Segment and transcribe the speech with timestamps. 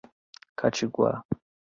[0.59, 1.13] Catiguá